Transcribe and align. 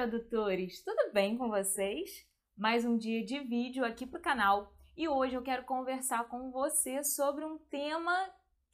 tradutores! 0.00 0.82
Tudo 0.82 1.12
bem 1.12 1.36
com 1.36 1.50
vocês? 1.50 2.26
Mais 2.56 2.86
um 2.86 2.96
dia 2.96 3.22
de 3.22 3.38
vídeo 3.40 3.84
aqui 3.84 4.06
para 4.06 4.18
o 4.18 4.22
canal 4.22 4.72
e 4.96 5.06
hoje 5.06 5.34
eu 5.34 5.42
quero 5.42 5.64
conversar 5.64 6.26
com 6.26 6.50
você 6.50 7.04
sobre 7.04 7.44
um 7.44 7.58
tema 7.58 8.16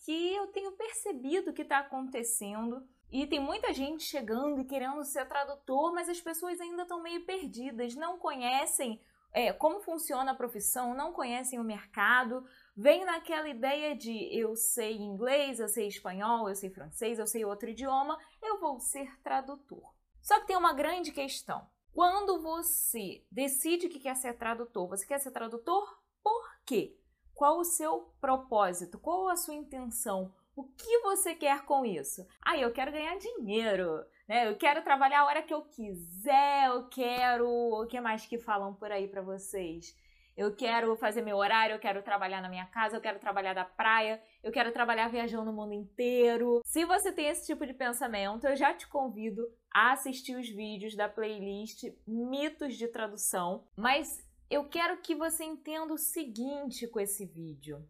que 0.05 0.37
eu 0.37 0.47
tenho 0.52 0.70
percebido 0.77 1.52
que 1.52 1.62
está 1.62 1.79
acontecendo 1.79 2.87
e 3.11 3.27
tem 3.27 3.41
muita 3.41 3.75
gente 3.75 4.05
chegando 4.05 4.61
e 4.61 4.65
querendo 4.65 5.02
ser 5.02 5.27
tradutor, 5.27 5.93
mas 5.93 6.09
as 6.09 6.20
pessoas 6.20 6.61
ainda 6.61 6.83
estão 6.83 7.02
meio 7.02 7.27
perdidas, 7.27 7.97
não 7.97 8.20
conhecem 8.20 9.01
é, 9.33 9.52
como 9.52 9.80
funciona 9.80 10.30
a 10.30 10.37
profissão, 10.37 10.95
não 10.95 11.12
conhecem 11.12 11.59
o 11.59 11.65
mercado, 11.65 12.47
vem 12.77 13.05
naquela 13.05 13.48
ideia 13.48 13.97
de 13.97 14.29
eu 14.33 14.55
sei 14.55 14.97
inglês, 14.97 15.59
eu 15.59 15.66
sei 15.66 15.88
espanhol, 15.88 16.48
eu 16.48 16.55
sei 16.55 16.70
francês, 16.70 17.19
eu 17.19 17.27
sei 17.27 17.45
outro 17.45 17.69
idioma, 17.69 18.16
eu 18.41 18.61
vou 18.61 18.79
ser 18.79 19.11
tradutor. 19.24 19.95
Só 20.27 20.41
que 20.41 20.48
tem 20.48 20.57
uma 20.57 20.73
grande 20.73 21.12
questão. 21.12 21.65
Quando 21.93 22.43
você 22.43 23.25
decide 23.30 23.89
que 23.89 24.01
quer 24.01 24.17
ser 24.17 24.37
tradutor, 24.37 24.89
você 24.89 25.07
quer 25.07 25.21
ser 25.21 25.30
tradutor 25.30 25.89
por 26.21 26.43
quê? 26.67 26.98
Qual 27.33 27.61
o 27.61 27.65
seu 27.65 28.12
propósito? 28.21 28.98
Qual 28.98 29.29
a 29.29 29.37
sua 29.37 29.55
intenção? 29.55 30.34
O 30.57 30.65
que 30.65 30.98
você 31.03 31.33
quer 31.33 31.65
com 31.65 31.87
isso? 31.87 32.27
Ah, 32.45 32.59
eu 32.59 32.73
quero 32.73 32.91
ganhar 32.91 33.17
dinheiro, 33.17 34.05
né? 34.29 34.48
Eu 34.48 34.57
quero 34.57 34.83
trabalhar 34.83 35.20
a 35.20 35.27
hora 35.27 35.43
que 35.45 35.55
eu 35.55 35.62
quiser, 35.62 36.70
eu 36.70 36.89
quero. 36.89 37.48
O 37.48 37.87
que 37.87 38.01
mais 38.01 38.27
que 38.27 38.37
falam 38.37 38.75
por 38.75 38.91
aí 38.91 39.06
para 39.06 39.23
vocês? 39.23 39.97
Eu 40.37 40.55
quero 40.55 40.95
fazer 40.97 41.23
meu 41.23 41.39
horário, 41.39 41.75
eu 41.75 41.79
quero 41.79 42.03
trabalhar 42.03 42.43
na 42.43 42.49
minha 42.49 42.67
casa, 42.67 42.97
eu 42.97 43.01
quero 43.01 43.19
trabalhar 43.19 43.55
da 43.55 43.65
praia, 43.65 44.23
eu 44.43 44.53
quero 44.53 44.71
trabalhar 44.71 45.09
viajando 45.09 45.47
no 45.47 45.53
mundo 45.53 45.73
inteiro. 45.73 46.61
Se 46.65 46.84
você 46.84 47.11
tem 47.11 47.28
esse 47.28 47.47
tipo 47.47 47.67
de 47.67 47.73
pensamento, 47.73 48.47
eu 48.47 48.55
já 48.55 48.75
te 48.75 48.87
convido 48.87 49.48
a 49.73 49.93
assistir 49.93 50.37
os 50.37 50.48
vídeos 50.48 50.95
da 50.95 51.09
playlist 51.09 51.84
Mitos 52.06 52.77
de 52.77 52.87
Tradução, 52.89 53.65
mas 53.75 54.23
eu 54.51 54.69
quero 54.69 54.98
que 54.98 55.15
você 55.15 55.43
entenda 55.43 55.93
o 55.93 55.98
seguinte 55.98 56.87
com 56.87 57.00
esse 57.00 57.25
vídeo. 57.25 57.83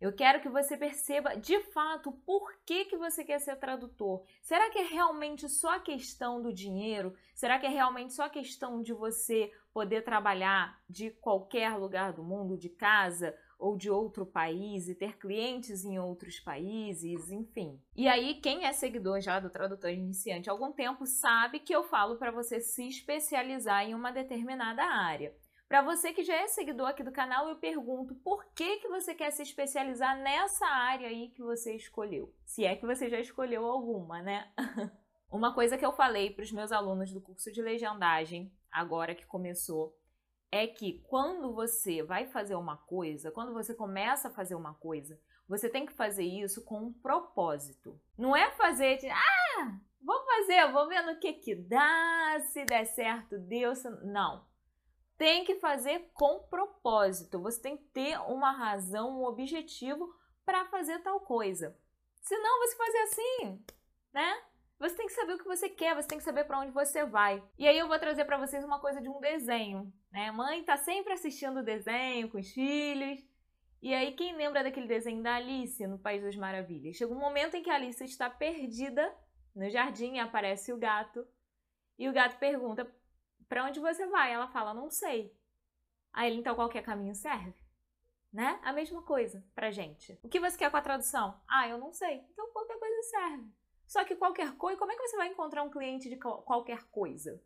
Eu 0.00 0.14
quero 0.14 0.40
que 0.40 0.48
você 0.48 0.78
perceba 0.78 1.36
de 1.36 1.60
fato 1.72 2.10
por 2.24 2.54
que, 2.64 2.86
que 2.86 2.96
você 2.96 3.22
quer 3.22 3.38
ser 3.38 3.56
tradutor. 3.56 4.24
Será 4.40 4.70
que 4.70 4.78
é 4.78 4.84
realmente 4.84 5.46
só 5.46 5.74
a 5.74 5.80
questão 5.80 6.40
do 6.40 6.54
dinheiro? 6.54 7.14
Será 7.34 7.58
que 7.58 7.66
é 7.66 7.68
realmente 7.68 8.14
só 8.14 8.24
a 8.24 8.30
questão 8.30 8.80
de 8.80 8.94
você 8.94 9.52
poder 9.72 10.02
trabalhar 10.02 10.80
de 10.88 11.10
qualquer 11.10 11.76
lugar 11.76 12.12
do 12.12 12.22
mundo, 12.22 12.56
de 12.56 12.68
casa 12.68 13.34
ou 13.58 13.76
de 13.76 13.90
outro 13.90 14.24
país 14.24 14.88
e 14.88 14.94
ter 14.94 15.18
clientes 15.18 15.84
em 15.84 15.98
outros 15.98 16.40
países, 16.40 17.30
enfim. 17.30 17.80
E 17.94 18.08
aí, 18.08 18.40
quem 18.40 18.64
é 18.64 18.72
seguidor 18.72 19.20
já 19.20 19.38
do 19.38 19.50
tradutor 19.50 19.90
iniciante 19.90 20.48
há 20.48 20.52
algum 20.52 20.72
tempo 20.72 21.04
sabe 21.06 21.60
que 21.60 21.74
eu 21.74 21.84
falo 21.84 22.16
para 22.16 22.30
você 22.30 22.58
se 22.58 22.88
especializar 22.88 23.84
em 23.84 23.94
uma 23.94 24.10
determinada 24.10 24.82
área. 24.82 25.34
Para 25.68 25.82
você 25.82 26.12
que 26.12 26.24
já 26.24 26.34
é 26.34 26.48
seguidor 26.48 26.88
aqui 26.88 27.04
do 27.04 27.12
canal, 27.12 27.48
eu 27.48 27.54
pergunto 27.54 28.16
por 28.16 28.44
que, 28.54 28.78
que 28.78 28.88
você 28.88 29.14
quer 29.14 29.30
se 29.30 29.42
especializar 29.42 30.18
nessa 30.20 30.66
área 30.66 31.06
aí 31.06 31.28
que 31.28 31.42
você 31.42 31.76
escolheu? 31.76 32.34
Se 32.44 32.64
é 32.64 32.74
que 32.74 32.84
você 32.84 33.08
já 33.08 33.20
escolheu 33.20 33.64
alguma, 33.64 34.20
né? 34.20 34.50
Uma 35.30 35.54
coisa 35.54 35.78
que 35.78 35.86
eu 35.86 35.92
falei 35.92 36.30
para 36.30 36.42
os 36.42 36.50
meus 36.50 36.72
alunos 36.72 37.12
do 37.12 37.20
curso 37.20 37.52
de 37.52 37.62
legendagem, 37.62 38.52
agora 38.72 39.14
que 39.14 39.26
começou, 39.26 39.96
é 40.50 40.66
que 40.66 41.00
quando 41.08 41.54
você 41.54 42.02
vai 42.02 42.26
fazer 42.26 42.54
uma 42.54 42.76
coisa, 42.76 43.30
quando 43.30 43.52
você 43.52 43.74
começa 43.74 44.28
a 44.28 44.32
fazer 44.32 44.54
uma 44.54 44.74
coisa, 44.74 45.20
você 45.48 45.68
tem 45.68 45.86
que 45.86 45.92
fazer 45.92 46.24
isso 46.24 46.64
com 46.64 46.78
um 46.78 46.92
propósito. 46.92 48.00
Não 48.16 48.36
é 48.36 48.50
fazer 48.52 48.98
de, 48.98 49.08
ah, 49.08 49.78
vou 50.02 50.24
fazer, 50.24 50.72
vou 50.72 50.88
ver 50.88 51.02
no 51.02 51.18
que 51.18 51.32
que 51.34 51.54
dá, 51.54 52.40
se 52.52 52.64
der 52.64 52.84
certo, 52.84 53.38
deu, 53.38 53.74
se... 53.74 53.88
não 54.04 54.50
tem 55.20 55.44
que 55.44 55.56
fazer 55.56 56.10
com 56.14 56.44
propósito. 56.48 57.42
Você 57.42 57.60
tem 57.60 57.76
que 57.76 57.84
ter 57.88 58.18
uma 58.20 58.52
razão, 58.52 59.20
um 59.20 59.24
objetivo 59.26 60.10
para 60.46 60.64
fazer 60.70 60.98
tal 61.00 61.20
coisa. 61.20 61.76
Senão 62.22 62.58
você 62.60 62.74
fazer 62.74 62.98
assim, 63.00 63.64
né? 64.14 64.42
Você 64.80 64.96
tem 64.96 65.06
que 65.06 65.12
saber 65.12 65.34
o 65.34 65.38
que 65.38 65.44
você 65.44 65.68
quer, 65.68 65.94
você 65.94 66.08
tem 66.08 66.16
que 66.16 66.24
saber 66.24 66.44
para 66.44 66.58
onde 66.58 66.72
você 66.72 67.04
vai. 67.04 67.44
E 67.58 67.68
aí 67.68 67.78
eu 67.78 67.86
vou 67.86 67.98
trazer 67.98 68.24
para 68.24 68.38
vocês 68.38 68.64
uma 68.64 68.80
coisa 68.80 68.98
de 68.98 69.10
um 69.10 69.20
desenho, 69.20 69.92
né? 70.10 70.30
Mãe 70.30 70.64
tá 70.64 70.78
sempre 70.78 71.12
assistindo 71.12 71.62
desenho 71.62 72.30
com 72.30 72.38
os 72.38 72.50
filhos. 72.50 73.22
E 73.82 73.92
aí 73.92 74.12
quem 74.12 74.34
lembra 74.34 74.62
daquele 74.62 74.86
desenho 74.86 75.22
da 75.22 75.34
Alice 75.34 75.86
no 75.86 75.98
País 75.98 76.22
das 76.22 76.34
Maravilhas? 76.34 76.96
Chega 76.96 77.12
um 77.12 77.18
momento 77.18 77.56
em 77.56 77.62
que 77.62 77.68
a 77.68 77.74
Alice 77.74 78.02
está 78.02 78.30
perdida 78.30 79.14
no 79.54 79.68
jardim, 79.68 80.18
aparece 80.18 80.72
o 80.72 80.78
gato. 80.78 81.28
E 81.98 82.08
o 82.08 82.12
gato 82.14 82.38
pergunta: 82.38 82.90
para 83.50 83.66
onde 83.66 83.80
você 83.80 84.06
vai? 84.06 84.32
Ela 84.32 84.48
fala, 84.48 84.72
não 84.72 84.88
sei. 84.88 85.36
Aí 86.10 86.34
então 86.34 86.54
qualquer 86.54 86.82
caminho 86.82 87.14
serve? 87.14 87.54
Né? 88.32 88.58
A 88.62 88.72
mesma 88.72 89.02
coisa 89.02 89.44
pra 89.54 89.70
gente. 89.70 90.18
O 90.22 90.28
que 90.28 90.40
você 90.40 90.56
quer 90.56 90.70
com 90.70 90.78
a 90.78 90.82
tradução? 90.82 91.38
Ah, 91.46 91.68
eu 91.68 91.76
não 91.76 91.92
sei. 91.92 92.24
Então 92.32 92.50
qualquer 92.50 92.78
coisa 92.78 93.02
serve. 93.02 93.59
Só 93.90 94.04
que 94.04 94.14
qualquer 94.14 94.56
coisa, 94.56 94.78
como 94.78 94.92
é 94.92 94.94
que 94.94 95.02
você 95.02 95.16
vai 95.16 95.26
encontrar 95.26 95.64
um 95.64 95.68
cliente 95.68 96.08
de 96.08 96.16
qualquer 96.16 96.84
coisa? 96.92 97.42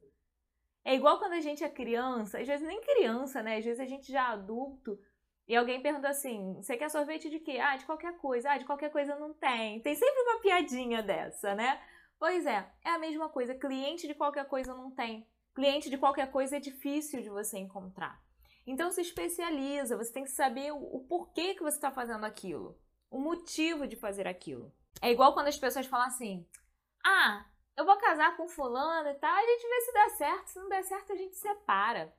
É 0.85 0.95
igual 0.95 1.19
quando 1.19 1.33
a 1.33 1.41
gente 1.41 1.65
é 1.65 1.71
criança, 1.71 2.39
às 2.39 2.47
vezes 2.47 2.69
nem 2.69 2.83
criança, 2.83 3.43
né? 3.43 3.57
Às 3.57 3.65
vezes 3.65 3.81
a 3.81 3.87
gente 3.87 4.13
já 4.13 4.21
é 4.21 4.33
adulto 4.35 5.01
e 5.49 5.57
alguém 5.57 5.81
pergunta 5.81 6.07
assim: 6.07 6.53
você 6.57 6.77
quer 6.77 6.91
sorvete 6.91 7.31
de 7.31 7.39
quê? 7.39 7.59
Ah, 7.59 7.79
de 7.79 7.87
qualquer 7.87 8.19
coisa. 8.19 8.51
Ah, 8.51 8.59
de 8.59 8.67
qualquer 8.67 8.93
coisa 8.93 9.17
não 9.17 9.33
tem. 9.33 9.81
Tem 9.81 9.95
sempre 9.95 10.21
uma 10.21 10.41
piadinha 10.43 11.03
dessa, 11.03 11.55
né? 11.55 11.81
Pois 12.19 12.45
é, 12.45 12.71
é 12.85 12.91
a 12.91 12.99
mesma 12.99 13.31
coisa. 13.31 13.55
Cliente 13.55 14.07
de 14.07 14.15
qualquer 14.15 14.47
coisa 14.47 14.75
não 14.75 14.91
tem. 14.91 15.27
Cliente 15.55 15.89
de 15.89 15.97
qualquer 15.97 16.31
coisa 16.31 16.59
é 16.59 16.61
difícil 16.61 17.23
de 17.23 17.31
você 17.31 17.57
encontrar. 17.57 18.23
Então 18.67 18.93
se 18.93 19.01
especializa, 19.01 19.97
você 19.97 20.13
tem 20.13 20.25
que 20.25 20.31
saber 20.31 20.73
o, 20.73 21.07
porquê 21.09 21.55
que 21.55 21.63
você 21.63 21.77
está 21.79 21.91
fazendo 21.91 22.25
aquilo, 22.25 22.79
o 23.15 23.21
motivo 23.21 23.87
de 23.87 23.95
fazer 23.95 24.27
aquilo. 24.27 24.75
É 25.01 25.11
igual 25.11 25.33
quando 25.35 25.47
as 25.47 25.57
pessoas 25.57 25.87
falam 25.87 26.07
assim: 26.07 26.45
ah, 27.05 27.47
eu 27.77 27.85
vou 27.85 27.97
casar 27.97 28.37
com 28.37 28.49
fulano 28.49 29.09
e 29.09 29.15
tal, 29.15 29.33
a 29.33 29.47
gente 29.47 29.69
vê 29.69 29.81
se 29.81 29.93
dá 29.93 30.09
certo, 30.11 30.49
se 30.49 30.59
não 30.59 30.69
der 30.69 30.83
certo 30.83 31.13
a 31.13 31.17
gente 31.17 31.37
separa. 31.37 32.13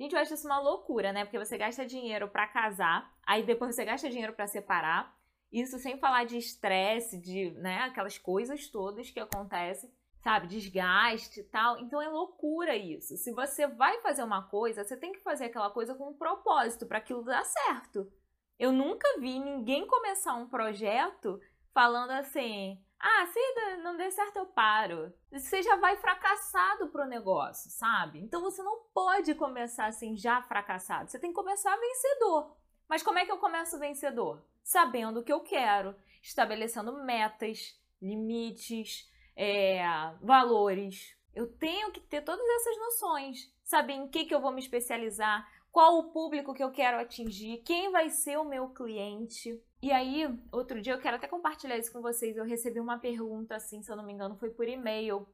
Gente, 0.00 0.14
eu 0.14 0.20
acho 0.20 0.32
isso 0.32 0.48
uma 0.48 0.58
loucura, 0.58 1.12
né? 1.12 1.26
Porque 1.26 1.38
você 1.38 1.58
gasta 1.58 1.84
dinheiro 1.84 2.26
para 2.26 2.46
casar, 2.46 3.14
aí 3.26 3.42
depois 3.42 3.74
você 3.74 3.84
gasta 3.84 4.08
dinheiro 4.08 4.32
para 4.32 4.46
separar. 4.46 5.14
Isso 5.52 5.78
sem 5.78 5.98
falar 5.98 6.24
de 6.24 6.38
estresse, 6.38 7.18
de, 7.18 7.50
né, 7.52 7.80
aquelas 7.80 8.16
coisas 8.16 8.68
todas 8.68 9.10
que 9.10 9.20
acontecem 9.20 9.92
sabe, 10.20 10.46
desgaste 10.46 11.40
e 11.40 11.44
tal. 11.44 11.78
Então 11.78 12.00
é 12.00 12.08
loucura 12.08 12.76
isso. 12.76 13.16
Se 13.16 13.32
você 13.32 13.66
vai 13.66 14.00
fazer 14.00 14.22
uma 14.22 14.42
coisa, 14.48 14.84
você 14.84 14.96
tem 14.96 15.12
que 15.12 15.20
fazer 15.20 15.46
aquela 15.46 15.70
coisa 15.70 15.94
com 15.94 16.10
um 16.10 16.14
propósito 16.14 16.86
para 16.86 16.98
aquilo 16.98 17.24
dar 17.24 17.44
certo. 17.44 18.10
Eu 18.60 18.72
nunca 18.72 19.18
vi 19.18 19.40
ninguém 19.40 19.86
começar 19.86 20.34
um 20.34 20.46
projeto 20.46 21.40
falando 21.72 22.10
assim: 22.10 22.78
"Ah, 22.98 23.26
se 23.26 23.76
não 23.78 23.96
der 23.96 24.12
certo 24.12 24.36
eu 24.36 24.44
paro". 24.44 25.10
Você 25.32 25.62
já 25.62 25.76
vai 25.76 25.96
fracassado 25.96 26.88
pro 26.88 27.06
negócio, 27.06 27.70
sabe? 27.70 28.20
Então 28.20 28.42
você 28.42 28.62
não 28.62 28.82
pode 28.92 29.34
começar 29.34 29.86
assim 29.86 30.14
já 30.14 30.42
fracassado. 30.42 31.10
Você 31.10 31.18
tem 31.18 31.30
que 31.30 31.36
começar 31.36 31.74
vencedor. 31.74 32.54
Mas 32.86 33.02
como 33.02 33.18
é 33.18 33.24
que 33.24 33.32
eu 33.32 33.38
começo 33.38 33.78
vencedor? 33.78 34.44
Sabendo 34.62 35.20
o 35.20 35.24
que 35.24 35.32
eu 35.32 35.40
quero, 35.40 35.96
estabelecendo 36.22 37.02
metas, 37.02 37.80
limites, 38.02 39.10
é, 39.34 39.82
valores. 40.20 41.16
Eu 41.34 41.46
tenho 41.46 41.92
que 41.92 42.00
ter 42.00 42.20
todas 42.20 42.46
essas 42.46 42.76
noções, 42.76 43.50
saber 43.64 43.94
em 43.94 44.08
que, 44.08 44.26
que 44.26 44.34
eu 44.34 44.40
vou 44.40 44.52
me 44.52 44.60
especializar, 44.60 45.48
qual 45.70 45.98
o 45.98 46.12
público 46.12 46.52
que 46.52 46.62
eu 46.62 46.70
quero 46.70 46.98
atingir, 46.98 47.58
quem 47.58 47.90
vai 47.90 48.10
ser 48.10 48.38
o 48.38 48.44
meu 48.44 48.68
cliente. 48.70 49.62
E 49.82 49.92
aí, 49.92 50.26
outro 50.52 50.80
dia 50.80 50.92
eu 50.92 51.00
quero 51.00 51.16
até 51.16 51.28
compartilhar 51.28 51.78
isso 51.78 51.92
com 51.92 52.02
vocês. 52.02 52.36
Eu 52.36 52.44
recebi 52.44 52.80
uma 52.80 52.98
pergunta 52.98 53.56
assim, 53.56 53.82
se 53.82 53.90
eu 53.90 53.96
não 53.96 54.04
me 54.04 54.12
engano, 54.12 54.36
foi 54.36 54.50
por 54.50 54.68
e-mail. 54.68 55.26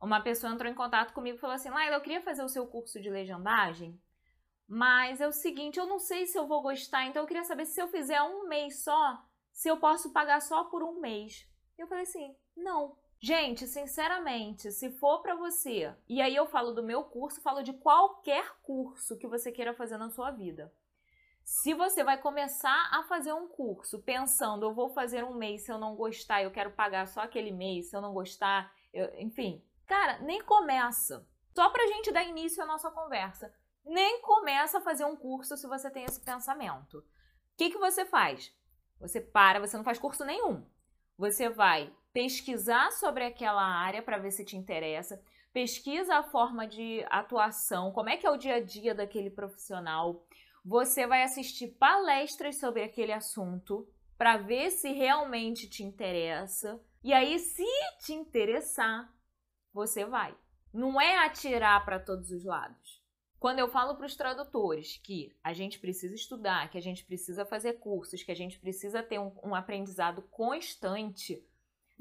Uma 0.00 0.20
pessoa 0.20 0.52
entrou 0.52 0.70
em 0.70 0.74
contato 0.74 1.12
comigo 1.12 1.36
e 1.36 1.40
falou 1.40 1.54
assim: 1.54 1.70
Laila, 1.70 1.96
eu 1.96 2.00
queria 2.00 2.22
fazer 2.22 2.42
o 2.42 2.48
seu 2.48 2.66
curso 2.66 3.00
de 3.00 3.10
legendagem, 3.10 4.00
mas 4.66 5.20
é 5.20 5.28
o 5.28 5.32
seguinte, 5.32 5.78
eu 5.78 5.86
não 5.86 5.98
sei 5.98 6.26
se 6.26 6.38
eu 6.38 6.46
vou 6.46 6.62
gostar, 6.62 7.06
então 7.06 7.22
eu 7.22 7.26
queria 7.26 7.44
saber 7.44 7.66
se 7.66 7.80
eu 7.80 7.88
fizer 7.88 8.20
um 8.22 8.48
mês 8.48 8.82
só, 8.82 9.22
se 9.52 9.68
eu 9.68 9.76
posso 9.76 10.12
pagar 10.12 10.40
só 10.40 10.64
por 10.64 10.82
um 10.82 11.00
mês. 11.00 11.46
Eu 11.78 11.86
falei 11.86 12.04
assim: 12.04 12.34
não, 12.56 12.96
Gente, 13.24 13.68
sinceramente, 13.68 14.72
se 14.72 14.90
for 14.98 15.22
para 15.22 15.36
você, 15.36 15.94
e 16.08 16.20
aí 16.20 16.34
eu 16.34 16.44
falo 16.44 16.72
do 16.72 16.82
meu 16.82 17.04
curso, 17.04 17.40
falo 17.40 17.62
de 17.62 17.72
qualquer 17.72 18.56
curso 18.62 19.16
que 19.16 19.28
você 19.28 19.52
queira 19.52 19.72
fazer 19.72 19.96
na 19.96 20.10
sua 20.10 20.32
vida. 20.32 20.74
Se 21.44 21.72
você 21.72 22.02
vai 22.02 22.20
começar 22.20 22.90
a 22.90 23.04
fazer 23.04 23.32
um 23.32 23.46
curso 23.46 24.02
pensando, 24.02 24.66
eu 24.66 24.74
vou 24.74 24.90
fazer 24.90 25.22
um 25.22 25.34
mês, 25.34 25.64
se 25.64 25.70
eu 25.70 25.78
não 25.78 25.94
gostar, 25.94 26.42
eu 26.42 26.50
quero 26.50 26.72
pagar 26.72 27.06
só 27.06 27.20
aquele 27.20 27.52
mês, 27.52 27.90
se 27.90 27.96
eu 27.96 28.00
não 28.00 28.12
gostar, 28.12 28.74
eu... 28.92 29.08
enfim. 29.20 29.64
Cara, 29.86 30.18
nem 30.18 30.42
começa. 30.42 31.24
Só 31.54 31.70
pra 31.70 31.86
gente 31.86 32.10
dar 32.10 32.24
início 32.24 32.60
à 32.60 32.66
nossa 32.66 32.90
conversa. 32.90 33.54
Nem 33.84 34.20
começa 34.20 34.78
a 34.78 34.82
fazer 34.82 35.04
um 35.04 35.14
curso 35.14 35.56
se 35.56 35.68
você 35.68 35.88
tem 35.92 36.02
esse 36.02 36.20
pensamento. 36.24 36.98
O 36.98 37.04
que, 37.56 37.70
que 37.70 37.78
você 37.78 38.04
faz? 38.04 38.52
Você 38.98 39.20
para, 39.20 39.60
você 39.60 39.76
não 39.76 39.84
faz 39.84 40.00
curso 40.00 40.24
nenhum. 40.24 40.66
Você 41.16 41.48
vai 41.48 41.94
pesquisar 42.12 42.90
sobre 42.92 43.24
aquela 43.24 43.62
área 43.62 44.02
para 44.02 44.18
ver 44.18 44.30
se 44.30 44.44
te 44.44 44.56
interessa. 44.56 45.22
pesquisa 45.52 46.16
a 46.16 46.22
forma 46.22 46.66
de 46.66 47.04
atuação, 47.10 47.92
como 47.92 48.08
é 48.08 48.16
que 48.16 48.26
é 48.26 48.30
o 48.30 48.38
dia 48.38 48.54
a 48.54 48.60
dia 48.60 48.94
daquele 48.94 49.30
profissional. 49.30 50.26
Você 50.64 51.06
vai 51.06 51.22
assistir 51.22 51.68
palestras 51.78 52.58
sobre 52.58 52.82
aquele 52.82 53.12
assunto 53.12 53.86
para 54.16 54.36
ver 54.36 54.70
se 54.70 54.92
realmente 54.92 55.68
te 55.68 55.82
interessa. 55.82 56.80
E 57.02 57.12
aí, 57.12 57.38
se 57.38 57.66
te 58.00 58.12
interessar, 58.12 59.12
você 59.72 60.04
vai. 60.04 60.34
Não 60.72 61.00
é 61.00 61.18
atirar 61.18 61.84
para 61.84 61.98
todos 61.98 62.30
os 62.30 62.44
lados. 62.44 63.02
Quando 63.38 63.58
eu 63.58 63.68
falo 63.68 63.96
para 63.96 64.06
os 64.06 64.14
tradutores 64.14 64.98
que 64.98 65.36
a 65.42 65.52
gente 65.52 65.80
precisa 65.80 66.14
estudar, 66.14 66.70
que 66.70 66.78
a 66.78 66.80
gente 66.80 67.04
precisa 67.04 67.44
fazer 67.44 67.74
cursos, 67.80 68.22
que 68.22 68.30
a 68.30 68.36
gente 68.36 68.58
precisa 68.60 69.02
ter 69.02 69.18
um, 69.18 69.32
um 69.42 69.54
aprendizado 69.54 70.22
constante, 70.30 71.44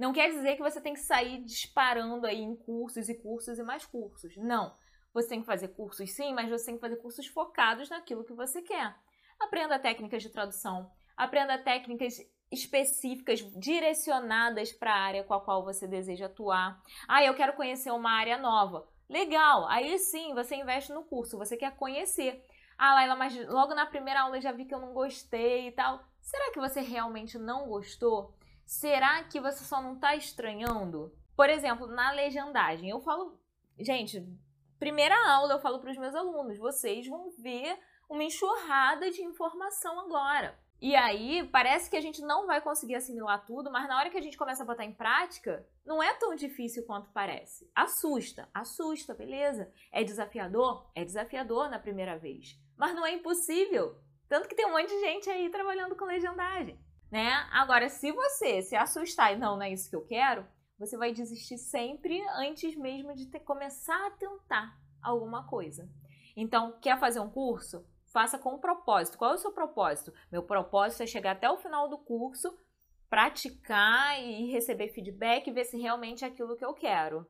não 0.02 0.12
quer 0.12 0.32
dizer 0.32 0.56
que 0.56 0.64
você 0.64 0.82
tem 0.82 0.96
que 0.96 1.00
sair 1.00 1.44
disparando 1.44 2.26
aí 2.26 2.42
em 2.42 2.56
cursos 2.56 3.08
e 3.08 3.14
cursos 3.14 3.60
e 3.60 3.64
mais 3.64 3.86
cursos. 3.86 4.36
Não. 4.36 4.76
Você 5.14 5.30
tem 5.30 5.42
que 5.42 5.46
fazer 5.46 5.68
cursos 5.68 6.12
sim, 6.12 6.34
mas 6.34 6.50
você 6.50 6.66
tem 6.66 6.76
que 6.76 6.82
fazer 6.82 6.96
cursos 6.96 7.28
focados 7.28 7.88
naquilo 7.88 8.24
que 8.24 8.34
você 8.34 8.64
quer. 8.64 8.96
Aprenda 9.40 9.78
técnicas 9.78 10.24
de 10.24 10.30
tradução, 10.30 10.92
aprenda 11.16 11.56
técnicas 11.60 12.18
específicas 12.52 13.42
direcionadas 13.56 14.72
para 14.72 14.92
a 14.92 15.00
área 15.00 15.24
com 15.24 15.36
a 15.36 15.42
qual 15.42 15.64
você 15.64 15.88
deseja 15.88 16.26
atuar. 16.26 16.82
Ah, 17.08 17.24
eu 17.24 17.36
quero 17.36 17.54
conhecer 17.54 17.92
uma 17.92 18.12
área 18.12 18.40
nova. 18.40 18.88
Legal, 19.08 19.68
aí 19.68 20.00
sim 20.00 20.34
você 20.34 20.56
investe 20.56 20.92
no 20.92 21.04
curso, 21.04 21.38
você 21.38 21.56
quer 21.56 21.76
conhecer. 21.76 22.44
Ah, 22.76 22.96
Laila, 22.96 23.16
mas 23.16 23.36
logo 23.48 23.76
na 23.76 23.86
primeira 23.86 24.22
aula 24.22 24.42
já 24.42 24.52
vi 24.52 24.66
que 24.66 24.74
eu 24.74 24.80
não 24.80 24.94
gostei 24.94 25.68
e 25.68 25.72
tal. 25.72 26.04
Será 26.20 26.52
que 26.52 26.60
você 26.60 26.82
realmente 26.82 27.38
não 27.38 27.68
gostou? 27.68 28.34
Será 28.72 29.22
que 29.26 29.38
você 29.38 29.66
só 29.66 29.82
não 29.82 29.96
está 29.96 30.16
estranhando? 30.16 31.14
Por 31.36 31.50
exemplo, 31.50 31.88
na 31.88 32.14
legendagem, 32.14 32.90
eu 32.90 33.02
falo, 33.02 33.38
gente, 33.78 34.26
primeira 34.80 35.14
aula 35.30 35.56
eu 35.56 35.60
falo 35.60 35.82
para 35.82 35.92
os 35.92 35.98
meus 35.98 36.16
alunos, 36.16 36.58
vocês 36.58 37.06
vão 37.06 37.32
ver 37.32 37.78
uma 38.10 38.24
enxurrada 38.24 39.12
de 39.12 39.22
informação 39.24 40.00
agora. 40.00 40.58
E 40.82 40.96
aí, 40.96 41.46
parece 41.50 41.90
que 41.90 41.98
a 41.98 42.02
gente 42.02 42.22
não 42.22 42.48
vai 42.48 42.62
conseguir 42.62 42.96
assimilar 42.96 43.46
tudo, 43.46 43.70
mas 43.70 43.90
na 43.90 43.98
hora 43.98 44.10
que 44.10 44.18
a 44.18 44.22
gente 44.22 44.38
começa 44.38 44.64
a 44.64 44.66
botar 44.66 44.86
em 44.86 44.94
prática, 44.94 45.68
não 45.86 46.02
é 46.02 46.14
tão 46.14 46.34
difícil 46.34 46.86
quanto 46.86 47.12
parece. 47.12 47.70
Assusta, 47.76 48.48
assusta, 48.54 49.14
beleza. 49.14 49.70
É 49.92 50.02
desafiador? 50.02 50.90
É 50.96 51.04
desafiador 51.04 51.70
na 51.70 51.78
primeira 51.78 52.18
vez. 52.18 52.58
Mas 52.78 52.96
não 52.96 53.06
é 53.06 53.12
impossível. 53.12 53.98
Tanto 54.30 54.48
que 54.48 54.56
tem 54.56 54.66
um 54.66 54.72
monte 54.72 54.88
de 54.88 55.00
gente 55.02 55.30
aí 55.30 55.50
trabalhando 55.50 55.94
com 55.94 56.06
legendagem, 56.06 56.80
né? 57.12 57.30
Agora, 57.52 57.90
se 57.90 58.12
você 58.12 58.62
se 58.62 58.76
assustar 58.76 59.34
e 59.34 59.38
não, 59.38 59.56
não 59.56 59.64
é 59.64 59.72
isso 59.72 59.90
que 59.90 59.96
eu 59.96 60.06
quero, 60.06 60.46
você 60.80 60.98
vai 60.98 61.12
desistir 61.12 61.58
sempre 61.58 62.20
antes 62.36 62.76
mesmo 62.76 63.14
de 63.14 63.28
ter, 63.28 63.42
começar 63.42 64.08
a 64.08 64.12
tentar 64.12 64.80
alguma 65.02 65.46
coisa. 65.48 65.88
Então, 66.36 66.80
quer 66.80 67.00
fazer 67.00 67.20
um 67.20 67.30
curso? 67.30 67.86
faça 68.12 68.38
com 68.38 68.56
um 68.56 68.60
propósito. 68.60 69.18
Qual 69.18 69.32
é 69.32 69.36
o 69.36 69.38
seu 69.38 69.52
propósito? 69.52 70.14
Meu 70.32 70.44
propósito 70.44 71.04
é 71.04 71.08
chegar 71.08 71.32
até 71.32 71.50
o 71.50 71.58
final 71.58 71.88
do 71.88 71.98
curso, 71.98 72.56
praticar 73.10 74.22
e 74.22 74.52
receber 74.52 74.90
feedback 74.90 75.48
e 75.48 75.54
ver 75.54 75.66
se 75.66 75.78
realmente 75.78 76.24
é 76.24 76.28
aquilo 76.28 76.56
que 76.56 76.66
eu 76.66 76.74
quero. 76.74 77.26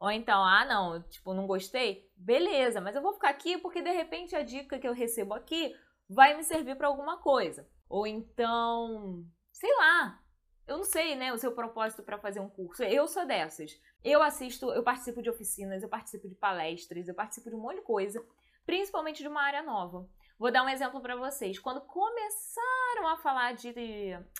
Ou 0.00 0.10
então, 0.10 0.42
ah, 0.42 0.64
não, 0.64 1.02
tipo, 1.02 1.32
não 1.32 1.46
gostei? 1.46 2.10
Beleza, 2.16 2.80
mas 2.80 2.96
eu 2.96 3.02
vou 3.02 3.14
ficar 3.14 3.30
aqui 3.30 3.56
porque 3.58 3.80
de 3.80 3.90
repente 3.90 4.34
a 4.34 4.42
dica 4.42 4.78
que 4.78 4.88
eu 4.88 4.92
recebo 4.92 5.34
aqui 5.34 5.74
vai 6.08 6.36
me 6.36 6.42
servir 6.42 6.76
para 6.76 6.88
alguma 6.88 7.18
coisa. 7.18 7.66
Ou 7.88 8.06
então, 8.06 9.24
sei 9.52 9.74
lá, 9.76 10.20
eu 10.66 10.78
não 10.78 10.84
sei, 10.84 11.14
né, 11.14 11.32
o 11.32 11.38
seu 11.38 11.52
propósito 11.52 12.02
para 12.02 12.18
fazer 12.18 12.40
um 12.40 12.48
curso. 12.48 12.82
Eu 12.82 13.06
sou 13.06 13.26
dessas. 13.26 13.78
Eu 14.02 14.22
assisto, 14.22 14.70
eu 14.72 14.82
participo 14.82 15.22
de 15.22 15.30
oficinas, 15.30 15.82
eu 15.82 15.88
participo 15.88 16.28
de 16.28 16.34
palestras, 16.34 17.08
eu 17.08 17.14
participo 17.14 17.50
de 17.50 17.56
um 17.56 17.60
monte 17.60 17.76
de 17.76 17.82
coisa 17.82 18.24
principalmente 18.66 19.22
de 19.22 19.28
uma 19.28 19.42
área 19.42 19.62
nova. 19.62 20.08
Vou 20.38 20.50
dar 20.50 20.64
um 20.64 20.68
exemplo 20.68 21.00
para 21.00 21.16
vocês. 21.16 21.58
Quando 21.58 21.80
começaram 21.82 23.08
a 23.08 23.16
falar 23.16 23.54
de 23.54 23.72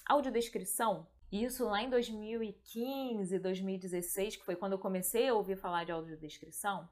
audiodescrição, 0.07 1.07
isso 1.31 1.65
lá 1.65 1.83
em 1.83 1.91
2015, 1.91 3.39
2016, 3.39 4.37
que 4.37 4.45
foi 4.45 4.57
quando 4.57 4.73
eu 4.73 4.79
comecei 4.79 5.29
a 5.29 5.35
ouvir 5.35 5.57
falar 5.57 5.85
de 5.85 5.93
audiodescrição, 5.93 6.89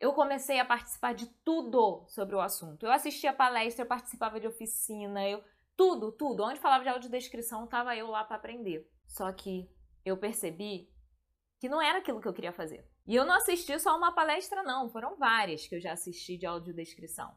eu 0.00 0.12
comecei 0.12 0.58
a 0.58 0.64
participar 0.64 1.14
de 1.14 1.26
tudo 1.44 2.04
sobre 2.08 2.34
o 2.34 2.40
assunto. 2.40 2.84
Eu 2.84 2.90
assistia 2.90 3.32
palestra, 3.32 3.84
eu 3.84 3.88
participava 3.88 4.40
de 4.40 4.48
oficina, 4.48 5.28
eu 5.28 5.42
tudo, 5.76 6.12
tudo. 6.12 6.44
Onde 6.44 6.60
falava 6.60 6.84
de 6.84 6.90
audiodescrição, 6.90 7.64
estava 7.64 7.96
eu 7.96 8.08
lá 8.08 8.24
para 8.24 8.36
aprender. 8.36 8.88
Só 9.06 9.32
que 9.32 9.70
eu 10.04 10.16
percebi 10.16 10.90
que 11.60 11.68
não 11.68 11.80
era 11.80 11.98
aquilo 11.98 12.20
que 12.20 12.28
eu 12.28 12.32
queria 12.32 12.52
fazer. 12.52 12.88
E 13.06 13.14
eu 13.14 13.24
não 13.24 13.34
assisti 13.34 13.78
só 13.78 13.96
uma 13.96 14.14
palestra, 14.14 14.62
não, 14.62 14.90
foram 14.90 15.16
várias 15.16 15.66
que 15.66 15.74
eu 15.74 15.80
já 15.80 15.92
assisti 15.92 16.36
de 16.36 16.46
audiodescrição. 16.46 17.34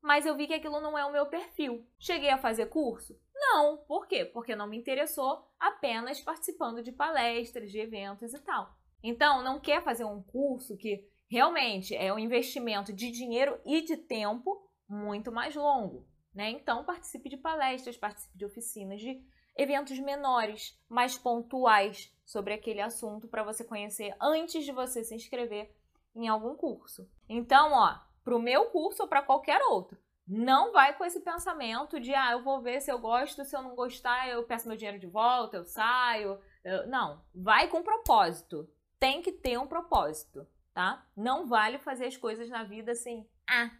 Mas 0.00 0.26
eu 0.26 0.36
vi 0.36 0.48
que 0.48 0.54
aquilo 0.54 0.80
não 0.80 0.98
é 0.98 1.04
o 1.04 1.12
meu 1.12 1.26
perfil. 1.26 1.86
Cheguei 1.98 2.30
a 2.30 2.38
fazer 2.38 2.66
curso? 2.66 3.16
Não. 3.32 3.78
Por 3.86 4.06
quê? 4.06 4.24
Porque 4.24 4.56
não 4.56 4.66
me 4.66 4.76
interessou 4.76 5.48
apenas 5.58 6.20
participando 6.20 6.82
de 6.82 6.90
palestras, 6.90 7.70
de 7.70 7.78
eventos 7.78 8.34
e 8.34 8.40
tal. 8.40 8.74
Então, 9.02 9.42
não 9.42 9.60
quer 9.60 9.82
fazer 9.82 10.04
um 10.04 10.22
curso 10.22 10.76
que 10.76 11.08
realmente 11.28 11.94
é 11.94 12.12
um 12.12 12.18
investimento 12.18 12.92
de 12.92 13.10
dinheiro 13.10 13.60
e 13.64 13.80
de 13.82 13.96
tempo 13.96 14.68
muito 14.88 15.32
mais 15.32 15.54
longo, 15.54 16.06
né? 16.34 16.50
Então, 16.50 16.84
participe 16.84 17.28
de 17.28 17.36
palestras, 17.36 17.96
participe 17.96 18.36
de 18.36 18.44
oficinas, 18.44 19.00
de 19.00 19.22
eventos 19.56 19.98
menores, 19.98 20.78
mais 20.88 21.16
pontuais 21.16 22.12
sobre 22.24 22.54
aquele 22.54 22.80
assunto 22.80 23.28
para 23.28 23.42
você 23.42 23.64
conhecer 23.64 24.14
antes 24.20 24.64
de 24.64 24.72
você 24.72 25.04
se 25.04 25.14
inscrever 25.14 25.74
em 26.14 26.28
algum 26.28 26.54
curso. 26.54 27.08
Então, 27.28 27.72
ó, 27.72 27.98
para 28.24 28.36
o 28.36 28.42
meu 28.42 28.66
curso 28.66 29.02
ou 29.02 29.08
para 29.08 29.22
qualquer 29.22 29.60
outro, 29.62 29.98
não 30.26 30.72
vai 30.72 30.96
com 30.96 31.04
esse 31.04 31.20
pensamento 31.20 31.98
de 31.98 32.14
ah, 32.14 32.32
eu 32.32 32.42
vou 32.42 32.60
ver 32.60 32.80
se 32.80 32.90
eu 32.90 32.98
gosto, 32.98 33.44
se 33.44 33.56
eu 33.56 33.62
não 33.62 33.74
gostar, 33.74 34.28
eu 34.28 34.44
peço 34.44 34.68
meu 34.68 34.76
dinheiro 34.76 34.98
de 34.98 35.06
volta, 35.06 35.56
eu 35.56 35.64
saio. 35.64 36.40
Eu... 36.64 36.86
Não, 36.86 37.22
vai 37.34 37.68
com 37.68 37.82
propósito. 37.82 38.68
Tem 38.98 39.20
que 39.20 39.32
ter 39.32 39.58
um 39.58 39.66
propósito, 39.66 40.46
tá? 40.72 41.04
Não 41.16 41.46
vale 41.46 41.78
fazer 41.78 42.06
as 42.06 42.16
coisas 42.16 42.48
na 42.48 42.62
vida 42.62 42.92
assim, 42.92 43.28
ah, 43.46 43.70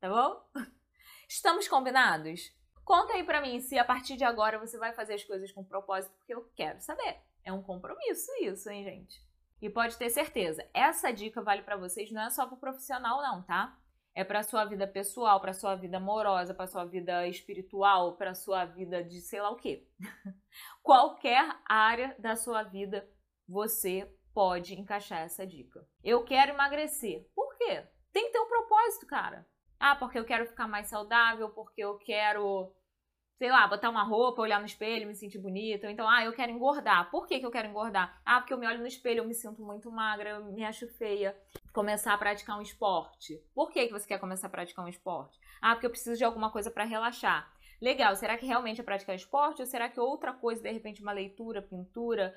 tá 0.00 0.10
bom? 0.10 0.44
Estamos 1.34 1.66
combinados? 1.66 2.54
Conta 2.84 3.14
aí 3.14 3.24
pra 3.24 3.40
mim 3.40 3.58
se 3.58 3.78
a 3.78 3.84
partir 3.86 4.18
de 4.18 4.22
agora 4.22 4.58
você 4.58 4.76
vai 4.76 4.92
fazer 4.92 5.14
as 5.14 5.24
coisas 5.24 5.50
com 5.50 5.64
propósito, 5.64 6.14
porque 6.18 6.34
eu 6.34 6.46
quero 6.54 6.78
saber. 6.82 7.22
É 7.42 7.50
um 7.50 7.62
compromisso 7.62 8.30
isso, 8.42 8.68
hein, 8.68 8.84
gente? 8.84 9.26
E 9.58 9.70
pode 9.70 9.96
ter 9.96 10.10
certeza, 10.10 10.68
essa 10.74 11.10
dica 11.10 11.40
vale 11.40 11.62
para 11.62 11.78
vocês 11.78 12.12
não 12.12 12.20
é 12.20 12.28
só 12.28 12.46
pro 12.46 12.58
profissional 12.58 13.22
não, 13.22 13.42
tá? 13.44 13.78
É 14.14 14.22
para 14.22 14.42
sua 14.42 14.66
vida 14.66 14.86
pessoal, 14.86 15.40
para 15.40 15.54
sua 15.54 15.74
vida 15.74 15.96
amorosa, 15.96 16.52
para 16.52 16.66
sua 16.66 16.84
vida 16.84 17.26
espiritual, 17.26 18.14
para 18.18 18.34
sua 18.34 18.66
vida 18.66 19.02
de 19.02 19.22
sei 19.22 19.40
lá 19.40 19.48
o 19.48 19.56
quê. 19.56 19.88
Qualquer 20.82 21.48
área 21.64 22.14
da 22.18 22.36
sua 22.36 22.62
vida 22.62 23.08
você 23.48 24.06
pode 24.34 24.78
encaixar 24.78 25.22
essa 25.22 25.46
dica. 25.46 25.82
Eu 26.04 26.24
quero 26.24 26.52
emagrecer. 26.52 27.26
Por 27.34 27.56
quê? 27.56 27.88
Tem 28.12 28.26
que 28.26 28.32
ter 28.32 28.38
um 28.38 28.48
propósito, 28.48 29.06
cara. 29.06 29.50
Ah, 29.82 29.96
porque 29.96 30.16
eu 30.16 30.24
quero 30.24 30.46
ficar 30.46 30.68
mais 30.68 30.86
saudável, 30.86 31.50
porque 31.50 31.82
eu 31.82 31.98
quero, 31.98 32.72
sei 33.36 33.50
lá, 33.50 33.66
botar 33.66 33.90
uma 33.90 34.04
roupa, 34.04 34.40
olhar 34.40 34.60
no 34.60 34.64
espelho, 34.64 35.08
me 35.08 35.14
sentir 35.16 35.40
bonita. 35.40 35.90
Então, 35.90 36.08
ah, 36.08 36.24
eu 36.24 36.32
quero 36.32 36.52
engordar. 36.52 37.10
Por 37.10 37.26
que, 37.26 37.40
que 37.40 37.44
eu 37.44 37.50
quero 37.50 37.66
engordar? 37.66 38.22
Ah, 38.24 38.38
porque 38.38 38.54
eu 38.54 38.58
me 38.58 38.66
olho 38.68 38.78
no 38.78 38.86
espelho, 38.86 39.18
eu 39.18 39.26
me 39.26 39.34
sinto 39.34 39.60
muito 39.60 39.90
magra, 39.90 40.30
eu 40.30 40.52
me 40.52 40.64
acho 40.64 40.86
feia. 40.98 41.36
Começar 41.72 42.14
a 42.14 42.18
praticar 42.18 42.56
um 42.56 42.62
esporte. 42.62 43.44
Por 43.52 43.72
que, 43.72 43.88
que 43.88 43.92
você 43.92 44.06
quer 44.06 44.20
começar 44.20 44.46
a 44.46 44.50
praticar 44.50 44.84
um 44.84 44.88
esporte? 44.88 45.36
Ah, 45.60 45.74
porque 45.74 45.86
eu 45.86 45.90
preciso 45.90 46.16
de 46.16 46.24
alguma 46.24 46.52
coisa 46.52 46.70
para 46.70 46.84
relaxar. 46.84 47.52
Legal, 47.80 48.14
será 48.14 48.38
que 48.38 48.46
realmente 48.46 48.80
é 48.80 48.84
praticar 48.84 49.16
esporte 49.16 49.62
ou 49.62 49.66
será 49.66 49.88
que 49.88 49.98
outra 49.98 50.32
coisa, 50.32 50.62
de 50.62 50.70
repente, 50.70 51.02
uma 51.02 51.10
leitura, 51.10 51.60
pintura, 51.60 52.32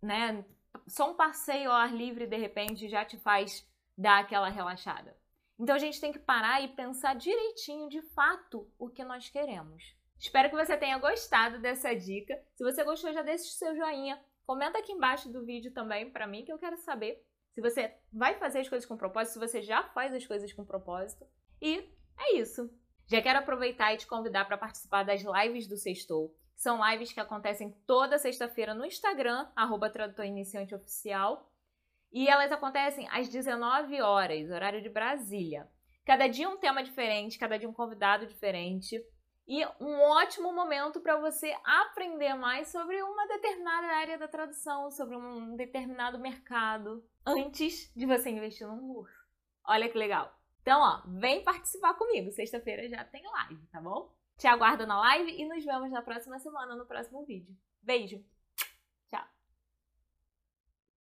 né? 0.00 0.44
Só 0.86 1.10
um 1.10 1.16
passeio 1.16 1.72
ao 1.72 1.76
ar 1.76 1.92
livre, 1.92 2.28
de 2.28 2.36
repente, 2.36 2.88
já 2.88 3.04
te 3.04 3.18
faz 3.18 3.68
dar 3.96 4.20
aquela 4.20 4.48
relaxada. 4.48 5.18
Então 5.58 5.74
a 5.74 5.78
gente 5.78 6.00
tem 6.00 6.12
que 6.12 6.18
parar 6.18 6.62
e 6.62 6.68
pensar 6.68 7.14
direitinho, 7.14 7.88
de 7.88 8.00
fato, 8.00 8.70
o 8.78 8.88
que 8.88 9.04
nós 9.04 9.28
queremos. 9.28 9.96
Espero 10.18 10.50
que 10.50 10.56
você 10.56 10.76
tenha 10.76 10.98
gostado 10.98 11.60
dessa 11.60 11.94
dica. 11.94 12.34
Se 12.54 12.64
você 12.64 12.84
gostou, 12.84 13.12
já 13.12 13.22
deixa 13.22 13.44
o 13.44 13.46
seu 13.46 13.74
joinha. 13.76 14.20
Comenta 14.46 14.78
aqui 14.78 14.92
embaixo 14.92 15.30
do 15.30 15.44
vídeo 15.44 15.72
também 15.72 16.10
para 16.10 16.26
mim, 16.26 16.44
que 16.44 16.52
eu 16.52 16.58
quero 16.58 16.76
saber 16.78 17.24
se 17.52 17.60
você 17.60 17.92
vai 18.12 18.38
fazer 18.38 18.60
as 18.60 18.68
coisas 18.68 18.86
com 18.86 18.96
propósito, 18.96 19.34
se 19.34 19.38
você 19.38 19.62
já 19.62 19.82
faz 19.82 20.14
as 20.14 20.26
coisas 20.26 20.52
com 20.52 20.64
propósito. 20.64 21.26
E 21.60 21.88
é 22.16 22.36
isso. 22.36 22.70
Já 23.06 23.20
quero 23.20 23.38
aproveitar 23.38 23.92
e 23.92 23.96
te 23.96 24.06
convidar 24.06 24.44
para 24.44 24.58
participar 24.58 25.02
das 25.02 25.22
lives 25.22 25.66
do 25.66 25.76
Sextou. 25.76 26.34
São 26.54 26.78
lives 26.90 27.12
que 27.12 27.20
acontecem 27.20 27.70
toda 27.86 28.18
sexta-feira 28.18 28.74
no 28.74 28.84
Instagram, 28.84 29.48
arroba 29.56 29.90
Tradutor 29.90 30.24
Iniciante 30.24 30.74
Oficial. 30.74 31.50
E 32.12 32.28
elas 32.28 32.50
acontecem 32.50 33.06
às 33.10 33.28
19 33.28 34.00
horas, 34.00 34.50
horário 34.50 34.80
de 34.82 34.88
Brasília. 34.88 35.68
Cada 36.04 36.26
dia 36.26 36.48
um 36.48 36.56
tema 36.56 36.82
diferente, 36.82 37.38
cada 37.38 37.58
dia 37.58 37.68
um 37.68 37.72
convidado 37.72 38.26
diferente. 38.26 38.98
e 39.46 39.64
um 39.80 40.00
ótimo 40.00 40.52
momento 40.52 41.00
para 41.00 41.16
você 41.16 41.56
aprender 41.64 42.34
mais 42.34 42.68
sobre 42.68 43.02
uma 43.02 43.26
determinada 43.26 43.86
área 43.86 44.18
da 44.18 44.28
tradução, 44.28 44.90
sobre 44.90 45.16
um 45.16 45.56
determinado 45.56 46.18
mercado, 46.18 47.02
antes 47.26 47.90
de 47.96 48.04
você 48.04 48.28
investir 48.28 48.66
num 48.66 48.92
curso. 48.92 49.16
Olha 49.66 49.88
que 49.88 49.96
legal! 49.96 50.30
Então, 50.60 50.80
ó, 50.82 51.02
vem 51.18 51.42
participar 51.42 51.94
comigo. 51.94 52.30
Sexta-feira 52.30 52.88
já 52.90 53.02
tem 53.04 53.22
live, 53.22 53.66
tá 53.68 53.80
bom? 53.80 54.12
Te 54.36 54.46
aguardo 54.46 54.86
na 54.86 54.98
live 55.00 55.30
e 55.30 55.48
nos 55.48 55.64
vemos 55.64 55.90
na 55.90 56.02
próxima 56.02 56.38
semana 56.38 56.76
no 56.76 56.86
próximo 56.86 57.24
vídeo. 57.24 57.56
Beijo! 57.82 58.22